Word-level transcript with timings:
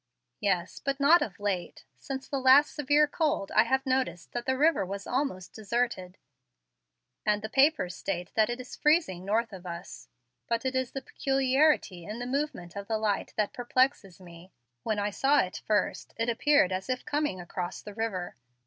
"Yes, 0.39 0.79
but 0.79 0.99
not 0.99 1.21
of 1.21 1.39
late. 1.39 1.83
Since 1.99 2.27
the 2.27 2.39
last 2.39 2.73
severe 2.73 3.05
cold 3.05 3.51
I 3.51 3.65
have 3.65 3.85
noticed 3.85 4.31
that 4.31 4.47
the 4.47 4.57
river 4.57 4.83
was 4.83 5.05
almost 5.05 5.53
deserted, 5.53 6.17
and 7.23 7.43
the 7.43 7.49
papers 7.49 7.95
state 7.97 8.31
that 8.33 8.49
it 8.49 8.59
is 8.59 8.75
freezing 8.75 9.23
north 9.23 9.53
of 9.53 9.67
us. 9.67 10.07
But 10.47 10.65
it 10.65 10.73
is 10.75 10.93
the 10.93 11.03
peculiarity 11.03 12.03
in 12.03 12.17
the 12.17 12.25
movement 12.25 12.75
of 12.75 12.87
the 12.87 12.97
light 12.97 13.35
that 13.37 13.53
perplexes 13.53 14.19
me. 14.19 14.51
When 14.81 14.97
I 14.97 15.11
saw 15.11 15.39
it 15.41 15.61
first, 15.67 16.15
it 16.17 16.29
appeared 16.29 16.71
as 16.71 16.89
if 16.89 17.05
coming 17.05 17.39
across 17.39 17.83
the 17.83 17.93
river. 17.93 18.33